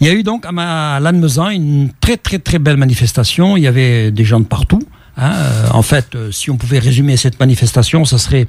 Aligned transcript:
Il 0.00 0.06
y 0.06 0.10
a 0.10 0.12
eu 0.12 0.22
donc 0.22 0.44
à 0.46 1.00
Lannemezan 1.00 1.48
une 1.48 1.90
très 2.00 2.16
très 2.16 2.38
très 2.38 2.58
belle 2.58 2.76
manifestation. 2.76 3.56
Il 3.56 3.62
y 3.62 3.66
avait 3.66 4.10
des 4.10 4.24
gens 4.24 4.40
de 4.40 4.44
partout. 4.44 4.82
Hein. 5.16 5.32
Euh, 5.32 5.68
en 5.72 5.82
fait, 5.82 6.14
euh, 6.14 6.30
si 6.30 6.50
on 6.50 6.56
pouvait 6.56 6.78
résumer 6.78 7.16
cette 7.16 7.40
manifestation, 7.40 8.04
ce 8.04 8.18
serait 8.18 8.46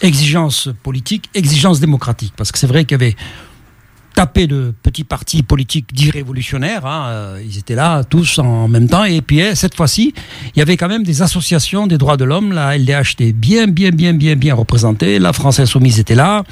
exigence 0.00 0.70
politique, 0.82 1.28
exigence 1.34 1.80
démocratique. 1.80 2.32
Parce 2.36 2.52
que 2.52 2.58
c'est 2.58 2.66
vrai 2.66 2.84
qu'il 2.84 2.92
y 2.92 3.02
avait 3.02 3.16
tapé 4.14 4.46
de 4.46 4.72
petits 4.96 5.04
partis 5.04 5.42
politiques 5.42 5.92
dits 5.92 6.10
révolutionnaires. 6.10 6.86
Hein, 6.86 7.06
euh, 7.08 7.42
ils 7.44 7.58
étaient 7.58 7.74
là 7.74 8.02
tous 8.02 8.38
en 8.38 8.66
même 8.66 8.88
temps. 8.88 9.04
Et 9.04 9.20
puis 9.20 9.40
eh, 9.40 9.54
cette 9.54 9.74
fois-ci, 9.74 10.14
il 10.54 10.58
y 10.58 10.62
avait 10.62 10.78
quand 10.78 10.88
même 10.88 11.02
des 11.02 11.20
associations 11.20 11.86
des 11.86 11.98
droits 11.98 12.16
de 12.16 12.24
l'homme. 12.24 12.52
La 12.52 12.78
LDH 12.78 13.12
était 13.12 13.32
bien, 13.32 13.66
bien, 13.66 13.90
bien, 13.90 14.14
bien, 14.14 14.36
bien 14.36 14.54
représentée. 14.54 15.18
La 15.18 15.34
France 15.34 15.60
Insoumise 15.60 16.00
était 16.00 16.14
là. 16.14 16.44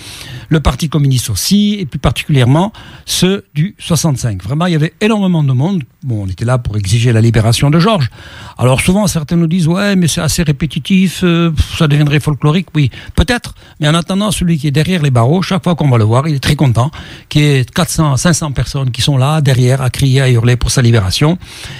Le 0.50 0.60
Parti 0.60 0.90
communiste 0.90 1.30
aussi. 1.30 1.76
Et 1.78 1.86
plus 1.86 1.98
particulièrement 1.98 2.72
ceux 3.06 3.46
du 3.54 3.76
65. 3.78 4.42
Vraiment, 4.42 4.66
il 4.66 4.72
y 4.72 4.76
avait 4.76 4.92
énormément 5.00 5.42
de 5.42 5.52
monde. 5.52 5.82
Bon, 6.02 6.24
on 6.24 6.28
était 6.28 6.44
là 6.44 6.58
pour 6.58 6.76
exiger 6.76 7.12
la 7.14 7.22
libération 7.22 7.70
de 7.70 7.78
Georges. 7.78 8.10
Alors 8.58 8.82
souvent, 8.82 9.06
certains 9.06 9.36
nous 9.36 9.46
disent, 9.46 9.68
ouais, 9.68 9.96
mais 9.96 10.06
c'est 10.06 10.20
assez 10.20 10.42
répétitif, 10.42 11.20
euh, 11.24 11.50
ça 11.78 11.88
deviendrait 11.88 12.20
folklorique. 12.20 12.68
Oui, 12.74 12.90
peut-être. 13.14 13.54
Mais 13.80 13.88
en 13.88 13.94
attendant, 13.94 14.30
celui 14.30 14.58
qui 14.58 14.66
est 14.66 14.70
derrière 14.70 15.02
les 15.02 15.10
barreaux, 15.10 15.40
chaque 15.40 15.64
fois 15.64 15.74
qu'on 15.74 15.88
va 15.88 15.96
le 15.96 16.04
voir, 16.04 16.28
il 16.28 16.34
est 16.34 16.40
très 16.40 16.56
content, 16.56 16.90
qui 17.30 17.40
est 17.40 17.70
400, 17.72 18.18
500 18.18 18.33
personnes 18.54 18.90
qui 18.90 19.02
sont 19.02 19.16
là, 19.16 19.40
derrière, 19.40 19.82
à 19.82 19.90
crier, 19.90 20.20
à 20.20 20.30
hurler 20.30 20.56
pour 20.56 20.70
sa 20.70 20.82
libération. 20.82 21.38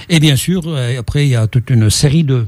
Et 0.09 0.19
bien 0.19 0.35
sûr, 0.35 0.63
euh, 0.65 0.99
après, 0.99 1.25
il 1.25 1.29
y 1.29 1.35
a 1.35 1.47
toute 1.47 1.69
une 1.69 1.89
série 1.89 2.23
de, 2.23 2.47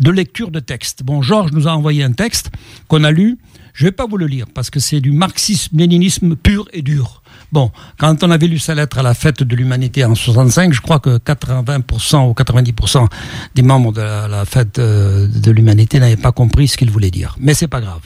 de 0.00 0.10
lectures 0.10 0.50
de 0.50 0.60
textes. 0.60 1.02
Bon, 1.02 1.22
Georges 1.22 1.52
nous 1.52 1.68
a 1.68 1.72
envoyé 1.72 2.02
un 2.02 2.12
texte 2.12 2.50
qu'on 2.88 3.04
a 3.04 3.10
lu. 3.10 3.38
Je 3.72 3.84
ne 3.84 3.88
vais 3.88 3.92
pas 3.92 4.06
vous 4.06 4.16
le 4.16 4.26
lire 4.26 4.46
parce 4.54 4.70
que 4.70 4.80
c'est 4.80 5.00
du 5.00 5.12
marxisme-léninisme 5.12 6.34
pur 6.34 6.66
et 6.72 6.80
dur. 6.80 7.22
Bon, 7.52 7.70
quand 7.98 8.24
on 8.24 8.30
avait 8.30 8.46
lu 8.46 8.58
sa 8.58 8.74
lettre 8.74 8.98
à 8.98 9.02
la 9.02 9.12
fête 9.12 9.42
de 9.42 9.54
l'humanité 9.54 10.02
en 10.04 10.14
65, 10.14 10.72
je 10.72 10.80
crois 10.80 10.98
que 10.98 11.18
80% 11.18 12.30
ou 12.30 12.32
90% 12.32 13.06
des 13.54 13.62
membres 13.62 13.92
de 13.92 14.00
la, 14.00 14.44
fête 14.46 14.78
euh, 14.78 15.28
de 15.28 15.50
l'humanité 15.50 16.00
n'avaient 16.00 16.16
pas 16.16 16.32
compris 16.32 16.68
ce 16.68 16.78
qu'il 16.78 16.90
voulait 16.90 17.10
dire. 17.10 17.36
Mais 17.38 17.52
c'est 17.52 17.68
pas 17.68 17.82
grave. 17.82 18.00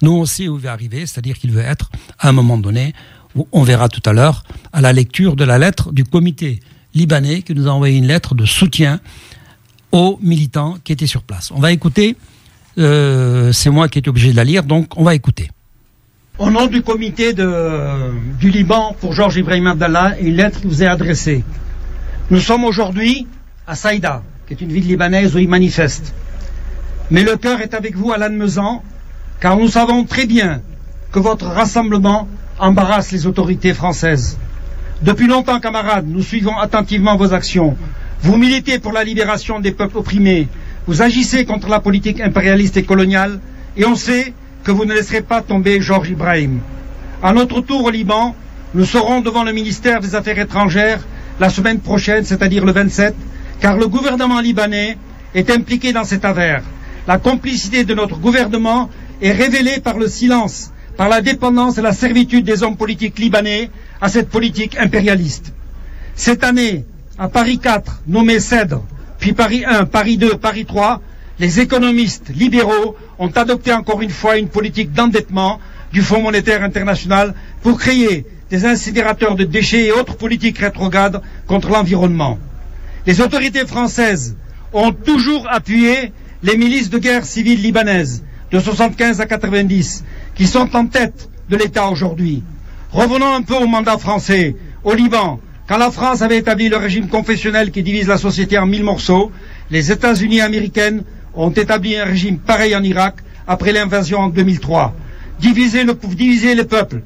Nous, 0.00 0.12
on 0.12 0.24
sait 0.26 0.46
où 0.46 0.56
il 0.56 0.62
va 0.62 0.72
arriver, 0.72 1.06
c'est-à-dire 1.06 1.36
qu'il 1.38 1.50
veut 1.50 1.62
être, 1.62 1.90
à 2.20 2.28
un 2.28 2.32
moment 2.32 2.56
donné, 2.56 2.94
on 3.52 3.62
verra 3.62 3.88
tout 3.88 4.02
à 4.04 4.12
l'heure, 4.12 4.44
à 4.72 4.80
la 4.80 4.92
lecture 4.92 5.36
de 5.36 5.44
la 5.44 5.58
lettre 5.58 5.92
du 5.92 6.04
comité 6.04 6.60
libanais 6.94 7.42
qui 7.42 7.54
nous 7.54 7.68
a 7.68 7.70
envoyé 7.70 7.98
une 7.98 8.06
lettre 8.06 8.34
de 8.34 8.44
soutien 8.44 9.00
aux 9.92 10.18
militants 10.22 10.76
qui 10.82 10.92
étaient 10.92 11.06
sur 11.06 11.22
place. 11.22 11.50
On 11.50 11.60
va 11.60 11.72
écouter, 11.72 12.16
euh, 12.78 13.52
c'est 13.52 13.70
moi 13.70 13.88
qui 13.88 13.98
étais 13.98 14.08
obligé 14.08 14.32
de 14.32 14.36
la 14.36 14.44
lire, 14.44 14.64
donc 14.64 14.96
on 14.96 15.04
va 15.04 15.14
écouter. 15.14 15.50
Au 16.38 16.50
nom 16.50 16.66
du 16.66 16.82
comité 16.82 17.32
du 17.32 18.50
Liban 18.50 18.94
pour 19.00 19.14
Georges 19.14 19.36
Ibrahim 19.36 19.68
Abdallah, 19.68 20.16
une 20.20 20.36
lettre 20.36 20.60
vous 20.64 20.82
est 20.82 20.86
adressée. 20.86 21.44
Nous 22.30 22.40
sommes 22.40 22.64
aujourd'hui 22.64 23.26
à 23.66 23.74
Saïda, 23.74 24.22
qui 24.46 24.54
est 24.54 24.60
une 24.60 24.72
ville 24.72 24.86
libanaise 24.86 25.34
où 25.34 25.38
il 25.38 25.48
manifeste. 25.48 26.12
Mais 27.10 27.22
le 27.22 27.36
cœur 27.36 27.60
est 27.60 27.72
avec 27.72 27.96
vous 27.96 28.12
à 28.12 28.18
Lannemezan, 28.18 28.82
car 29.40 29.56
nous 29.56 29.68
savons 29.68 30.04
très 30.04 30.26
bien 30.26 30.60
que 31.12 31.18
votre 31.20 31.46
rassemblement 31.46 32.28
embarrasse 32.58 33.12
les 33.12 33.26
autorités 33.26 33.74
françaises. 33.74 34.38
Depuis 35.02 35.26
longtemps, 35.26 35.60
camarades, 35.60 36.06
nous 36.08 36.22
suivons 36.22 36.56
attentivement 36.56 37.16
vos 37.16 37.34
actions. 37.34 37.76
Vous 38.22 38.36
militez 38.36 38.78
pour 38.78 38.92
la 38.92 39.04
libération 39.04 39.60
des 39.60 39.72
peuples 39.72 39.98
opprimés. 39.98 40.48
Vous 40.86 41.02
agissez 41.02 41.44
contre 41.44 41.68
la 41.68 41.80
politique 41.80 42.20
impérialiste 42.20 42.76
et 42.76 42.82
coloniale. 42.82 43.40
Et 43.76 43.84
on 43.84 43.94
sait 43.94 44.32
que 44.64 44.70
vous 44.70 44.84
ne 44.84 44.94
laisserez 44.94 45.20
pas 45.20 45.42
tomber 45.42 45.80
Georges 45.80 46.10
Ibrahim. 46.10 46.60
À 47.22 47.32
notre 47.32 47.60
tour 47.60 47.84
au 47.84 47.90
Liban, 47.90 48.34
nous 48.74 48.84
serons 48.84 49.20
devant 49.20 49.44
le 49.44 49.52
ministère 49.52 50.00
des 50.00 50.14
Affaires 50.14 50.38
étrangères 50.38 51.00
la 51.38 51.50
semaine 51.50 51.80
prochaine, 51.80 52.24
c'est-à-dire 52.24 52.64
le 52.64 52.72
27, 52.72 53.14
car 53.60 53.76
le 53.76 53.88
gouvernement 53.88 54.40
libanais 54.40 54.96
est 55.34 55.50
impliqué 55.50 55.92
dans 55.92 56.04
cette 56.04 56.24
affaire. 56.24 56.62
La 57.06 57.18
complicité 57.18 57.84
de 57.84 57.94
notre 57.94 58.18
gouvernement 58.18 58.88
est 59.20 59.32
révélée 59.32 59.80
par 59.80 59.98
le 59.98 60.08
silence 60.08 60.72
par 60.96 61.08
la 61.08 61.20
dépendance 61.20 61.78
et 61.78 61.82
la 61.82 61.92
servitude 61.92 62.44
des 62.44 62.62
hommes 62.62 62.76
politiques 62.76 63.18
libanais 63.18 63.70
à 64.00 64.08
cette 64.08 64.28
politique 64.28 64.76
impérialiste. 64.78 65.52
Cette 66.14 66.44
année, 66.44 66.84
à 67.18 67.28
Paris 67.28 67.58
4, 67.58 68.02
nommé 68.06 68.40
CEDRE, 68.40 68.82
puis 69.18 69.32
Paris 69.32 69.64
1, 69.66 69.86
Paris 69.86 70.16
2, 70.16 70.36
Paris 70.36 70.64
3, 70.64 71.00
les 71.38 71.60
économistes 71.60 72.30
libéraux 72.34 72.96
ont 73.18 73.28
adopté 73.28 73.72
encore 73.72 74.00
une 74.00 74.10
fois 74.10 74.38
une 74.38 74.48
politique 74.48 74.92
d'endettement 74.92 75.60
du 75.92 76.02
Fonds 76.02 76.22
monétaire 76.22 76.62
international 76.62 77.34
pour 77.62 77.78
créer 77.78 78.26
des 78.50 78.64
incinérateurs 78.64 79.34
de 79.34 79.44
déchets 79.44 79.86
et 79.86 79.92
autres 79.92 80.16
politiques 80.16 80.58
rétrogrades 80.58 81.20
contre 81.46 81.68
l'environnement. 81.68 82.38
Les 83.06 83.20
autorités 83.20 83.66
françaises 83.66 84.36
ont 84.72 84.92
toujours 84.92 85.46
appuyé 85.50 86.12
les 86.42 86.56
milices 86.56 86.90
de 86.90 86.98
guerre 86.98 87.24
civile 87.24 87.62
libanaises 87.62 88.22
de 88.50 88.58
75 88.58 89.20
à 89.20 89.26
90 89.26 90.04
qui 90.36 90.46
sont 90.46 90.74
en 90.76 90.86
tête 90.86 91.28
de 91.48 91.56
l'État 91.56 91.88
aujourd'hui. 91.88 92.42
Revenons 92.92 93.34
un 93.34 93.42
peu 93.42 93.54
au 93.56 93.66
mandat 93.66 93.98
français, 93.98 94.54
au 94.84 94.94
Liban. 94.94 95.40
Quand 95.66 95.78
la 95.78 95.90
France 95.90 96.22
avait 96.22 96.38
établi 96.38 96.68
le 96.68 96.76
régime 96.76 97.08
confessionnel 97.08 97.70
qui 97.70 97.82
divise 97.82 98.06
la 98.06 98.18
société 98.18 98.56
en 98.58 98.66
mille 98.66 98.84
morceaux, 98.84 99.32
les 99.70 99.90
États-Unis 99.90 100.40
américains 100.40 101.00
ont 101.34 101.50
établi 101.50 101.96
un 101.96 102.04
régime 102.04 102.38
pareil 102.38 102.76
en 102.76 102.82
Irak 102.82 103.16
après 103.48 103.72
l'invasion 103.72 104.20
en 104.20 104.28
2003. 104.28 104.94
Diviser, 105.40 105.84
le, 105.84 105.94
diviser 105.94 106.54
les 106.54 106.64
peuples, 106.64 107.02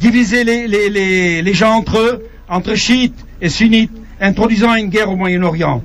diviser 0.00 0.44
les, 0.44 1.42
les 1.42 1.54
gens 1.54 1.74
entre 1.74 1.98
eux, 1.98 2.26
entre 2.48 2.74
chiites 2.74 3.24
et 3.40 3.48
sunnites, 3.48 3.92
introduisant 4.20 4.74
une 4.74 4.88
guerre 4.88 5.10
au 5.10 5.16
Moyen-Orient. 5.16 5.82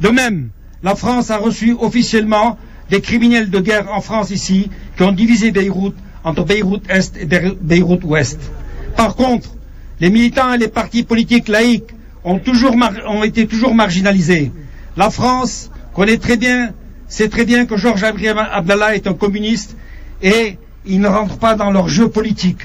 De 0.00 0.08
même, 0.08 0.50
la 0.82 0.94
France 0.94 1.30
a 1.30 1.38
reçu 1.38 1.74
officiellement 1.78 2.58
des 2.90 3.00
criminels 3.00 3.50
de 3.50 3.58
guerre 3.58 3.92
en 3.92 4.00
France 4.00 4.30
ici 4.30 4.70
qui 4.96 5.02
ont 5.02 5.12
divisé 5.12 5.50
Beyrouth 5.50 5.96
entre 6.26 6.44
Beyrouth 6.44 6.82
Est 6.90 7.16
et 7.16 7.24
Beyrouth 7.24 8.04
Ouest. 8.04 8.40
Par 8.96 9.14
contre, 9.14 9.48
les 10.00 10.10
militants 10.10 10.52
et 10.52 10.58
les 10.58 10.68
partis 10.68 11.04
politiques 11.04 11.48
laïcs 11.48 11.94
ont, 12.24 12.40
toujours 12.40 12.74
été 13.24 13.46
toujours 13.46 13.74
marginalisés. 13.74 14.50
La 14.96 15.10
France 15.10 15.70
connaît 15.94 16.18
très 16.18 16.36
bien, 16.36 16.72
sait 17.06 17.28
très 17.28 17.44
bien 17.44 17.64
que 17.64 17.76
Georges 17.76 18.02
Abdallah 18.02 18.96
est 18.96 19.06
un 19.06 19.14
communiste 19.14 19.76
et 20.20 20.58
il 20.84 21.00
ne 21.00 21.06
rentre 21.06 21.38
pas 21.38 21.54
dans 21.54 21.70
leur 21.70 21.88
jeu 21.88 22.08
politique. 22.08 22.62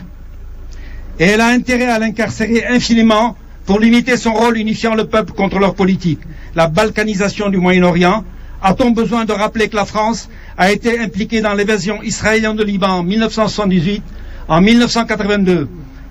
Et 1.19 1.25
elle 1.25 1.41
a 1.41 1.47
intérêt 1.47 1.85
à 1.85 1.99
l'incarcérer 1.99 2.65
infiniment 2.65 3.37
pour 3.67 3.79
limiter 3.79 4.17
son 4.17 4.33
rôle 4.33 4.57
unifiant 4.57 4.95
le 4.95 5.05
peuple 5.05 5.33
contre 5.33 5.59
leur 5.59 5.75
politique. 5.75 6.21
La 6.55 6.67
balkanisation 6.67 7.49
du 7.49 7.57
Moyen-Orient, 7.57 8.23
a-t-on 8.61 8.91
besoin 8.91 9.25
de 9.25 9.33
rappeler 9.33 9.69
que 9.69 9.75
la 9.75 9.85
France 9.85 10.29
a 10.57 10.71
été 10.71 10.99
impliquée 10.99 11.41
dans 11.41 11.53
l'évasion 11.53 12.01
israélienne 12.03 12.55
de 12.55 12.63
Liban 12.63 12.99
en 12.99 13.03
1978, 13.03 14.03
en 14.47 14.61
1982 14.61 15.67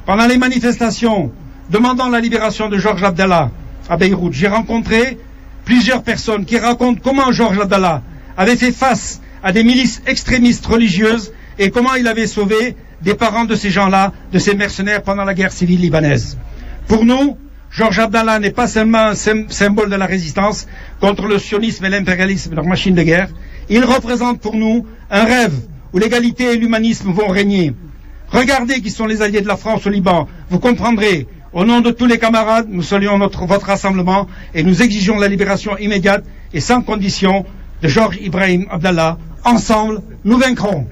Pendant 0.07 0.27
les 0.27 0.39
manifestations 0.39 1.33
demandant 1.71 2.09
la 2.09 2.21
libération 2.21 2.69
de 2.69 2.79
Georges 2.79 3.05
Abdallah 3.05 3.51
à 3.89 3.97
Beyrouth, 3.97 4.33
j'ai 4.33 4.49
rencontré 4.49 5.19
plusieurs 5.65 6.03
personnes 6.03 6.45
qui 6.45 6.59
racontent 6.59 7.01
comment 7.03 7.31
Georges 7.33 7.61
Abdallah 7.61 8.03
avait 8.37 8.57
fait 8.57 8.73
face 8.73 9.21
à 9.43 9.53
des 9.53 9.63
milices 9.63 10.03
extrémistes 10.07 10.67
religieuses 10.67 11.33
et 11.59 11.71
comment 11.71 11.95
il 11.95 12.09
avait 12.09 12.27
sauvé 12.27 12.75
des 13.03 13.15
parents 13.15 13.45
de 13.45 13.55
ces 13.55 13.71
gens-là, 13.71 14.13
de 14.33 14.39
ces 14.39 14.55
mercenaires 14.55 15.03
pendant 15.03 15.25
la 15.25 15.35
guerre 15.35 15.53
civile 15.53 15.81
libanaise. 15.81 16.37
Pour 16.89 17.05
nous, 17.05 17.37
Georges 17.71 18.01
Abdallah 18.01 18.41
n'est 18.41 18.51
pas 18.51 18.67
seulement 18.67 19.11
un 19.11 19.15
symbole 19.15 19.91
de 19.91 19.97
la 19.97 20.07
résistance 20.07 20.67
contre 21.01 21.27
le 21.27 21.39
sionisme 21.39 21.85
et 21.85 21.89
l'impérialisme, 21.89 22.55
leur 22.55 22.65
machine 22.65 22.95
de 22.95 23.03
guerre. 23.03 23.29
Il 23.69 23.85
représente 23.85 24.41
pour 24.41 24.57
nous 24.57 24.87
un 25.11 25.25
rêve 25.25 25.55
où 25.93 25.99
l'égalité 25.99 26.53
et 26.53 26.57
l'humanisme 26.57 27.13
vont 27.13 27.29
régner. 27.29 27.73
Regardez 28.29 28.81
qui 28.81 28.91
sont 28.91 29.07
les 29.07 29.23
alliés 29.23 29.41
de 29.41 29.47
la 29.47 29.57
France 29.57 29.87
au 29.87 29.91
Liban. 29.91 30.29
Vous 30.51 30.59
comprendrez. 30.59 31.29
Au 31.53 31.65
nom 31.65 31.81
de 31.81 31.91
tous 31.91 32.07
les 32.07 32.19
camarades, 32.19 32.67
nous 32.69 32.83
saluons 32.83 33.19
votre 33.19 33.67
rassemblement 33.67 34.29
et 34.55 34.63
nous 34.63 34.83
exigeons 34.83 35.19
la 35.19 35.27
libération 35.27 35.77
immédiate 35.79 36.25
et 36.53 36.61
sans 36.61 36.81
condition 36.81 37.45
de 37.83 37.89
Georges 37.89 38.19
Ibrahim 38.21 38.67
Abdallah. 38.71 39.19
Ensemble, 39.45 40.03
nous 40.25 40.39
vaincrons. 40.39 40.87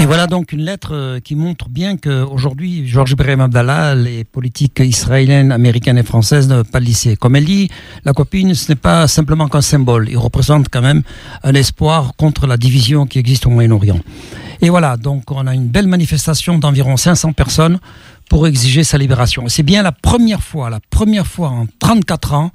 Et 0.00 0.06
voilà 0.06 0.26
donc 0.26 0.52
une 0.52 0.62
lettre 0.62 0.94
euh, 0.94 1.20
qui 1.20 1.36
montre 1.36 1.68
bien 1.68 1.96
qu'aujourd'hui, 1.96 2.88
Georges 2.88 3.12
Ibrahim 3.12 3.40
Abdallah, 3.40 3.94
les 3.94 4.24
politiques 4.24 4.80
israéliennes, 4.80 5.52
américaines 5.52 5.98
et 5.98 6.02
françaises 6.02 6.48
ne 6.48 6.62
pas 6.62 6.80
lycée. 6.80 7.16
Comme 7.16 7.36
elle 7.36 7.44
dit, 7.44 7.70
la 8.04 8.12
copine, 8.12 8.54
ce 8.54 8.72
n'est 8.72 8.76
pas 8.76 9.06
simplement 9.06 9.48
qu'un 9.48 9.60
symbole. 9.60 10.08
Il 10.10 10.18
représente 10.18 10.68
quand 10.70 10.82
même 10.82 11.02
un 11.44 11.54
espoir 11.54 12.14
contre 12.16 12.46
la 12.46 12.56
division 12.56 13.06
qui 13.06 13.18
existe 13.18 13.46
au 13.46 13.50
Moyen-Orient. 13.50 14.00
Et 14.60 14.70
voilà, 14.70 14.96
donc 14.96 15.30
on 15.30 15.46
a 15.46 15.54
une 15.54 15.68
belle 15.68 15.88
manifestation 15.88 16.58
d'environ 16.58 16.96
500 16.96 17.32
personnes 17.32 17.78
pour 18.28 18.46
exiger 18.46 18.84
sa 18.84 18.98
libération. 18.98 19.44
C'est 19.48 19.62
bien 19.62 19.82
la 19.82 19.92
première 19.92 20.42
fois, 20.42 20.70
la 20.70 20.80
première 20.90 21.26
fois 21.26 21.48
en 21.48 21.66
34 21.78 22.34
ans 22.34 22.50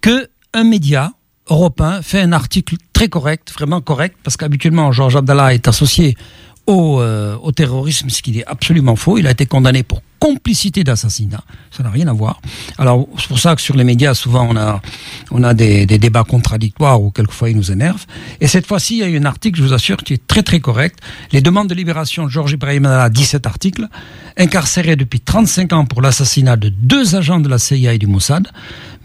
que 0.00 0.28
un 0.52 0.64
média 0.64 1.12
européen 1.50 2.00
fait 2.02 2.20
un 2.20 2.32
article 2.32 2.76
très 2.92 3.08
correct, 3.08 3.52
vraiment 3.52 3.80
correct, 3.80 4.16
parce 4.22 4.36
qu'habituellement 4.36 4.92
Georges 4.92 5.16
Abdallah 5.16 5.54
est 5.54 5.68
associé 5.68 6.16
au, 6.66 7.00
euh, 7.00 7.36
au 7.42 7.52
terrorisme, 7.52 8.08
ce 8.08 8.22
qui 8.22 8.38
est 8.38 8.46
absolument 8.46 8.96
faux. 8.96 9.18
Il 9.18 9.26
a 9.26 9.30
été 9.30 9.46
condamné 9.46 9.82
pour 9.82 10.00
complicité 10.24 10.84
d'assassinat. 10.84 11.44
Ça 11.70 11.82
n'a 11.82 11.90
rien 11.90 12.08
à 12.08 12.14
voir. 12.14 12.40
Alors, 12.78 13.06
c'est 13.18 13.28
pour 13.28 13.38
ça 13.38 13.54
que 13.54 13.60
sur 13.60 13.76
les 13.76 13.84
médias, 13.84 14.14
souvent, 14.14 14.48
on 14.50 14.56
a, 14.56 14.80
a 15.46 15.54
des, 15.54 15.84
débats 15.84 16.24
contradictoires 16.24 17.02
ou 17.02 17.10
quelquefois 17.10 17.50
ils 17.50 17.56
nous 17.56 17.70
énervent. 17.70 18.06
Et 18.40 18.46
cette 18.46 18.66
fois-ci, 18.66 18.94
il 18.94 19.00
y 19.00 19.02
a 19.02 19.08
eu 19.08 19.18
un 19.18 19.26
article, 19.26 19.58
je 19.58 19.62
vous 19.62 19.74
assure, 19.74 19.98
qui 19.98 20.14
est 20.14 20.26
très 20.26 20.42
très 20.42 20.60
correct. 20.60 20.98
Les 21.32 21.42
demandes 21.42 21.68
de 21.68 21.74
libération 21.74 22.24
de 22.24 22.30
Georges 22.30 22.52
Ibrahim 22.52 22.86
Abdallah, 22.86 23.10
17 23.10 23.46
articles, 23.46 23.86
incarcéré 24.38 24.96
depuis 24.96 25.20
35 25.20 25.74
ans 25.74 25.84
pour 25.84 26.00
l'assassinat 26.00 26.56
de 26.56 26.70
deux 26.70 27.16
agents 27.16 27.40
de 27.40 27.48
la 27.50 27.58
CIA 27.58 27.92
et 27.92 27.98
du 27.98 28.06
Mossad, 28.06 28.48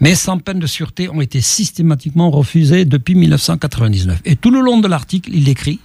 mais 0.00 0.14
sans 0.14 0.38
peine 0.38 0.58
de 0.58 0.66
sûreté 0.66 1.10
ont 1.10 1.20
été 1.20 1.42
systématiquement 1.42 2.30
refusés 2.30 2.86
depuis 2.86 3.14
1999. 3.14 4.20
Et 4.24 4.36
tout 4.36 4.50
le 4.50 4.60
long 4.60 4.78
de 4.78 4.88
l'article, 4.88 5.30
il 5.34 5.50
écrit 5.50 5.80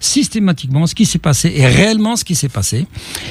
systématiquement 0.00 0.86
ce 0.86 0.94
qui 0.94 1.06
s'est 1.06 1.18
passé 1.18 1.52
et 1.54 1.66
réellement 1.66 2.16
ce 2.16 2.24
qui 2.24 2.34
s'est 2.34 2.48
passé. 2.48 2.86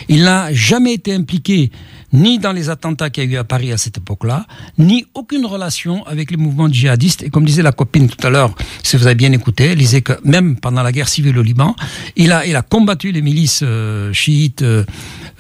Il 0.10 0.24
n'a 0.24 0.54
jamais 0.54 0.94
été 0.94 1.14
impliqué 1.14 1.72
ni 2.14 2.40
dans 2.40 2.54
les 2.54 2.70
attentats 2.70 3.10
qu'il 3.10 3.26
y 3.26 3.28
a 3.28 3.30
eu 3.32 3.38
à 3.38 3.44
Paris 3.44 3.72
à 3.72 3.78
cette 3.78 3.98
époque-là, 3.98 4.46
ni 4.78 5.06
aucune 5.14 5.46
relation 5.46 6.06
avec 6.06 6.32
les 6.32 6.38
mouvements 6.38 6.72
djihadistes. 6.72 7.24
Et 7.24 7.30
comme 7.30 7.46
disait 7.46 7.62
la 7.62 7.72
copine 7.74 8.08
tout 8.08 8.26
à 8.26 8.30
l'heure, 8.30 8.54
si 8.84 8.96
vous 8.96 9.06
avez 9.06 9.16
bien 9.16 9.32
écouté, 9.32 9.66
elle 9.66 9.78
disait 9.78 10.02
que 10.02 10.14
même 10.24 10.56
pendant 10.58 10.84
la 10.84 10.92
guerre 10.92 11.10
civile 11.10 11.38
au 11.38 11.44
Liban, 11.44 11.76
il 12.16 12.32
a, 12.32 12.46
il 12.46 12.56
a 12.56 12.62
combattu 12.62 13.12
les 13.12 13.22
milices 13.22 13.62
euh, 13.64 14.14
chiites 14.14 14.62
euh, 14.62 14.86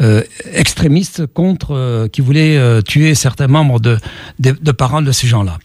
euh, 0.01 0.23
extrémistes 0.53 1.25
contre 1.27 2.07
qui 2.11 2.21
voulaient 2.21 2.81
tuer 2.83 3.15
certains 3.15 3.47
membres 3.47 3.79
de, 3.79 3.97
de, 4.39 4.51
de 4.59 4.71
parents 4.71 5.01
de 5.01 5.11
ces 5.11 5.27
gens-là. 5.27 5.57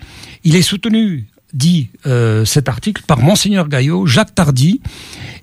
Il 0.44 0.56
est 0.56 0.62
soutenu 0.62 1.26
dit 1.52 1.90
euh, 2.06 2.44
cet 2.44 2.68
article 2.68 3.02
par 3.06 3.20
Monseigneur 3.20 3.68
Gaillot, 3.68 4.06
Jacques 4.06 4.34
Tardy, 4.34 4.80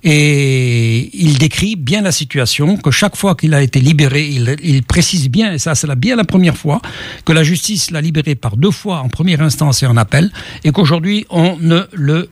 et 0.03 1.09
il 1.13 1.37
décrit 1.37 1.75
bien 1.75 2.01
la 2.01 2.11
situation, 2.11 2.77
que 2.77 2.91
chaque 2.91 3.15
fois 3.15 3.35
qu'il 3.35 3.53
a 3.53 3.61
été 3.61 3.79
libéré, 3.79 4.27
il, 4.27 4.83
précise 4.83 5.29
bien, 5.29 5.53
et 5.53 5.57
ça 5.57 5.75
c'est 5.75 5.93
bien 5.95 6.15
la 6.15 6.23
première 6.23 6.57
fois, 6.57 6.81
que 7.25 7.33
la 7.33 7.43
justice 7.43 7.91
l'a 7.91 8.01
libéré 8.01 8.35
par 8.35 8.57
deux 8.57 8.71
fois 8.71 8.99
en 8.99 9.09
première 9.09 9.41
instance 9.41 9.83
et 9.83 9.85
en 9.85 9.97
appel, 9.97 10.31
et 10.63 10.71
qu'aujourd'hui 10.71 11.25
on 11.29 11.57
ne 11.59 11.81
le 11.93 12.29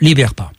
libère 0.00 0.34
pas. 0.34 0.52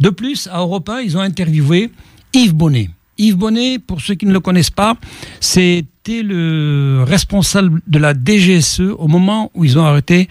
De 0.00 0.10
plus, 0.10 0.48
à 0.52 0.60
Europe 0.60 0.88
1, 0.88 1.00
ils 1.00 1.16
ont 1.16 1.20
interviewé 1.20 1.90
Yves 2.32 2.54
Bonnet. 2.54 2.90
Yves 3.18 3.36
Bonnet, 3.36 3.78
pour 3.78 4.00
ceux 4.00 4.14
qui 4.14 4.26
ne 4.26 4.32
le 4.32 4.40
connaissent 4.40 4.70
pas, 4.70 4.94
c'était 5.40 6.22
le 6.22 7.04
responsable 7.06 7.80
de 7.86 7.98
la 7.98 8.14
DGSE 8.14 8.80
au 8.80 9.08
moment 9.08 9.50
où 9.54 9.64
ils 9.64 9.78
ont 9.78 9.84
arrêté 9.84 10.28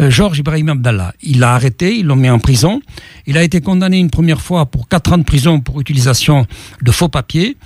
euh, 0.00 0.10
Georges 0.10 0.40
Ibrahim 0.40 0.70
Abdallah. 0.70 1.14
Il 1.22 1.38
l'a 1.38 1.54
arrêté, 1.54 1.96
ils 1.96 2.06
l'ont 2.06 2.16
mis 2.16 2.28
en 2.28 2.40
prison. 2.40 2.82
Il 3.26 3.38
a 3.38 3.42
été 3.42 3.60
condamné 3.60 3.98
une 3.98 4.10
première 4.10 4.40
fois 4.40 4.66
pour 4.66 4.88
quatre 4.88 5.12
ans 5.12 5.18
de 5.18 5.22
prison 5.22 5.60
pour 5.60 5.80
utilisation 5.80 6.46
de 6.82 6.90
faux 6.90 7.08
papiers. 7.08 7.56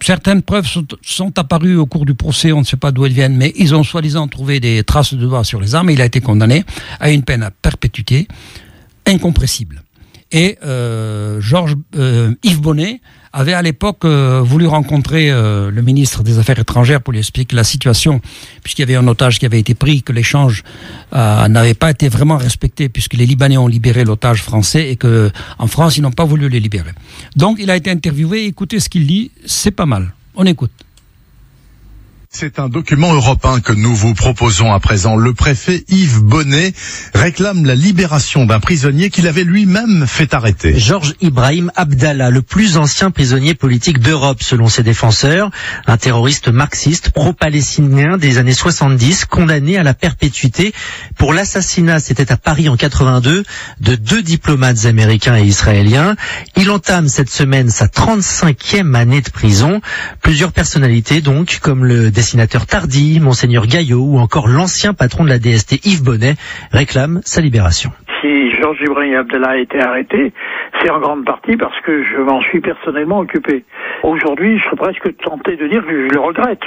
Certaines 0.00 0.42
preuves 0.42 0.66
sont, 0.66 0.86
sont, 1.02 1.38
apparues 1.38 1.76
au 1.76 1.86
cours 1.86 2.06
du 2.06 2.14
procès, 2.14 2.52
on 2.52 2.60
ne 2.60 2.64
sait 2.64 2.76
pas 2.76 2.92
d'où 2.92 3.04
elles 3.04 3.12
viennent, 3.12 3.36
mais 3.36 3.52
ils 3.56 3.74
ont 3.74 3.82
soi-disant 3.82 4.28
trouvé 4.28 4.60
des 4.60 4.84
traces 4.84 5.14
de 5.14 5.26
doigts 5.26 5.42
sur 5.42 5.60
les 5.60 5.74
armes 5.74 5.90
et 5.90 5.94
il 5.94 6.00
a 6.00 6.04
été 6.04 6.20
condamné 6.20 6.64
à 7.00 7.10
une 7.10 7.24
peine 7.24 7.42
à 7.42 7.50
perpétuité 7.50 8.28
incompressible. 9.06 9.82
Et 10.30 10.58
euh, 10.64 11.40
Georges 11.40 11.74
euh, 11.96 12.34
Yves 12.44 12.60
Bonnet 12.60 13.00
avait 13.32 13.52
à 13.52 13.62
l'époque 13.62 14.04
euh, 14.04 14.42
voulu 14.44 14.66
rencontrer 14.66 15.30
euh, 15.30 15.70
le 15.70 15.82
ministre 15.82 16.22
des 16.22 16.38
Affaires 16.38 16.58
étrangères 16.58 17.00
pour 17.00 17.12
lui 17.12 17.20
expliquer 17.20 17.56
la 17.56 17.64
situation, 17.64 18.20
puisqu'il 18.62 18.82
y 18.82 18.84
avait 18.84 18.96
un 18.96 19.06
otage 19.08 19.38
qui 19.38 19.46
avait 19.46 19.60
été 19.60 19.74
pris, 19.74 20.02
que 20.02 20.12
l'échange 20.12 20.62
euh, 21.14 21.48
n'avait 21.48 21.74
pas 21.74 21.90
été 21.90 22.08
vraiment 22.08 22.36
respecté, 22.36 22.88
puisque 22.88 23.14
les 23.14 23.26
Libanais 23.26 23.58
ont 23.58 23.68
libéré 23.68 24.04
l'otage 24.04 24.42
français 24.42 24.90
et 24.90 24.96
que 24.96 25.30
en 25.58 25.66
France 25.66 25.96
ils 25.96 26.02
n'ont 26.02 26.10
pas 26.10 26.24
voulu 26.24 26.48
les 26.48 26.60
libérer. 26.60 26.90
Donc 27.36 27.58
il 27.60 27.70
a 27.70 27.76
été 27.76 27.90
interviewé. 27.90 28.46
Écoutez 28.46 28.80
ce 28.80 28.88
qu'il 28.88 29.06
dit, 29.06 29.30
c'est 29.46 29.70
pas 29.70 29.86
mal. 29.86 30.12
On 30.34 30.44
écoute. 30.44 30.72
C'est 32.30 32.58
un 32.58 32.68
document 32.68 33.14
européen 33.14 33.60
que 33.60 33.72
nous 33.72 33.96
vous 33.96 34.12
proposons 34.12 34.70
à 34.74 34.80
présent. 34.80 35.16
Le 35.16 35.32
préfet 35.32 35.84
Yves 35.88 36.20
Bonnet 36.20 36.74
réclame 37.14 37.64
la 37.64 37.74
libération 37.74 38.44
d'un 38.44 38.60
prisonnier 38.60 39.08
qu'il 39.08 39.26
avait 39.26 39.44
lui-même 39.44 40.06
fait 40.06 40.34
arrêter. 40.34 40.78
Georges 40.78 41.14
Ibrahim 41.22 41.72
Abdallah, 41.74 42.28
le 42.28 42.42
plus 42.42 42.76
ancien 42.76 43.10
prisonnier 43.10 43.54
politique 43.54 43.98
d'Europe 43.98 44.42
selon 44.42 44.68
ses 44.68 44.82
défenseurs, 44.82 45.50
un 45.86 45.96
terroriste 45.96 46.48
marxiste 46.48 47.10
pro-palestinien 47.12 48.18
des 48.18 48.36
années 48.36 48.52
70, 48.52 49.24
condamné 49.24 49.78
à 49.78 49.82
la 49.82 49.94
perpétuité 49.94 50.74
pour 51.16 51.32
l'assassinat, 51.32 51.98
c'était 51.98 52.30
à 52.30 52.36
Paris 52.36 52.68
en 52.68 52.76
82, 52.76 53.44
de 53.80 53.94
deux 53.94 54.22
diplomates 54.22 54.84
américains 54.84 55.36
et 55.36 55.44
israéliens. 55.44 56.14
Il 56.56 56.70
entame 56.70 57.08
cette 57.08 57.30
semaine 57.30 57.70
sa 57.70 57.86
35e 57.86 58.94
année 58.94 59.22
de 59.22 59.30
prison. 59.30 59.80
Plusieurs 60.20 60.52
personnalités 60.52 61.22
donc, 61.22 61.58
comme 61.62 61.86
le 61.86 62.10
dessinateur 62.18 62.66
Tardy, 62.66 63.20
Monseigneur 63.20 63.68
Gaillot 63.68 64.02
ou 64.02 64.18
encore 64.18 64.48
l'ancien 64.48 64.92
patron 64.92 65.22
de 65.22 65.28
la 65.28 65.38
DST 65.38 65.86
Yves 65.86 66.02
Bonnet 66.02 66.34
réclament 66.72 67.20
sa 67.22 67.40
libération. 67.40 67.90
C'est 70.80 70.90
en 70.90 71.00
grande 71.00 71.24
partie 71.24 71.56
parce 71.56 71.78
que 71.80 72.02
je 72.02 72.18
m'en 72.18 72.40
suis 72.40 72.60
personnellement 72.60 73.20
occupé. 73.20 73.64
Aujourd'hui, 74.02 74.58
je 74.58 74.64
serais 74.64 74.76
presque 74.76 75.16
tenté 75.18 75.56
de 75.56 75.66
dire 75.66 75.84
que 75.84 76.08
je 76.08 76.14
le 76.14 76.20
regrette. 76.20 76.62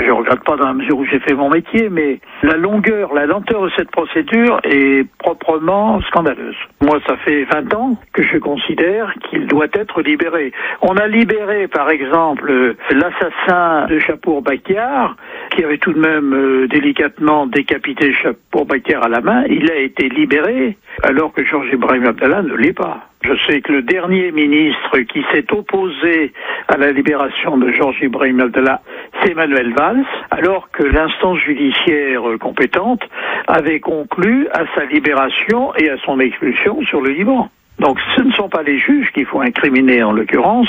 Je 0.00 0.04
ne 0.04 0.12
regrette 0.12 0.44
pas 0.44 0.56
dans 0.56 0.66
la 0.66 0.74
mesure 0.74 0.98
où 0.98 1.04
j'ai 1.04 1.20
fait 1.20 1.34
mon 1.34 1.50
métier, 1.50 1.88
mais 1.88 2.20
la 2.42 2.56
longueur, 2.56 3.14
la 3.14 3.26
lenteur 3.26 3.62
de 3.62 3.70
cette 3.76 3.90
procédure 3.90 4.60
est 4.64 5.06
proprement 5.18 6.00
scandaleuse. 6.02 6.56
Moi, 6.80 6.98
ça 7.06 7.16
fait 7.18 7.44
20 7.44 7.74
ans 7.74 7.96
que 8.12 8.22
je 8.22 8.38
considère 8.38 9.12
qu'il 9.28 9.46
doit 9.46 9.68
être 9.72 10.02
libéré. 10.02 10.52
On 10.82 10.96
a 10.96 11.06
libéré, 11.06 11.68
par 11.68 11.90
exemple, 11.90 12.74
l'assassin 12.90 13.86
de 13.86 13.98
Chapour 13.98 14.42
Bakiar, 14.42 15.16
qui 15.56 15.64
avait 15.64 15.78
tout 15.78 15.92
de 15.92 15.98
même 15.98 16.34
euh, 16.34 16.68
délicatement 16.68 17.46
décapité 17.46 18.12
Chapour 18.12 18.66
Bakiar 18.66 19.02
à 19.04 19.08
la 19.08 19.22
main. 19.22 19.44
Il 19.48 19.70
a 19.70 19.76
été 19.76 20.08
libéré 20.10 20.76
alors 21.02 21.32
que 21.32 21.42
Georges 21.44 21.70
Ibrahim 21.72 22.04
Abdallah 22.04 22.42
ne 22.42 22.54
l'est 22.54 22.74
pas. 22.74 23.08
Je 23.22 23.32
sais 23.46 23.62
que 23.62 23.72
le 23.72 23.82
dernier 23.82 24.32
ministre 24.32 24.98
qui 25.00 25.24
s'est 25.32 25.46
opposé 25.52 26.32
à 26.68 26.76
la 26.76 26.92
libération 26.92 27.56
de 27.56 27.72
Georges 27.72 28.02
Ibrahim 28.02 28.40
Abdallah, 28.40 28.82
c'est 29.22 29.32
Emmanuel 29.32 29.72
Valls, 29.72 30.04
alors 30.30 30.70
que 30.70 30.84
l'instance 30.84 31.38
judiciaire 31.38 32.22
compétente 32.38 33.02
avait 33.48 33.80
conclu 33.80 34.48
à 34.52 34.64
sa 34.74 34.84
libération 34.84 35.74
et 35.76 35.88
à 35.88 35.96
son 36.04 36.20
expulsion 36.20 36.82
sur 36.82 37.00
le 37.00 37.10
Liban. 37.10 37.48
Donc 37.78 37.98
ce 38.14 38.22
ne 38.22 38.32
sont 38.32 38.48
pas 38.48 38.62
les 38.62 38.78
juges 38.78 39.10
qu'il 39.12 39.26
faut 39.26 39.40
incriminer 39.40 40.02
en 40.02 40.12
l'occurrence, 40.12 40.68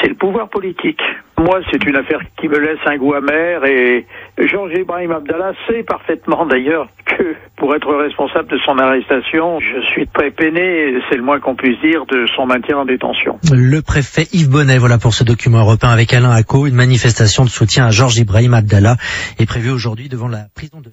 c'est 0.00 0.08
le 0.08 0.14
pouvoir 0.14 0.48
politique. 0.48 1.02
Moi, 1.38 1.60
c'est 1.70 1.84
une 1.84 1.96
affaire 1.96 2.20
qui 2.40 2.48
me 2.48 2.58
laisse 2.58 2.80
un 2.86 2.96
goût 2.96 3.14
amer 3.14 3.64
et 3.64 4.06
Georges 4.38 4.72
Ibrahim 4.76 5.12
Abdallah 5.12 5.52
sait 5.68 5.84
parfaitement 5.84 6.46
d'ailleurs 6.46 6.88
que 7.06 7.36
pour 7.56 7.74
être 7.76 7.94
responsable 7.94 8.50
de 8.50 8.58
son 8.64 8.76
arrestation, 8.78 9.60
je 9.60 9.80
suis 9.92 10.08
très 10.08 10.30
peiné, 10.30 11.00
c'est 11.08 11.16
le 11.16 11.22
moins 11.22 11.38
qu'on 11.38 11.54
puisse 11.54 11.80
dire, 11.80 12.06
de 12.06 12.26
son 12.34 12.46
maintien 12.46 12.78
en 12.78 12.84
détention. 12.84 13.38
Le 13.52 13.80
préfet 13.82 14.26
Yves 14.32 14.50
Bonnet, 14.50 14.78
voilà 14.78 14.98
pour 14.98 15.14
ce 15.14 15.22
document 15.22 15.60
européen 15.60 15.90
avec 15.90 16.12
Alain 16.12 16.30
Acco, 16.30 16.66
une 16.66 16.74
manifestation 16.74 17.44
de 17.44 17.50
soutien 17.50 17.86
à 17.86 17.90
Georges 17.90 18.18
Ibrahim 18.18 18.54
Abdallah 18.54 18.96
est 19.38 19.46
prévue 19.46 19.70
aujourd'hui 19.70 20.08
devant 20.08 20.28
la 20.28 20.46
prison 20.54 20.80
de 20.80 20.90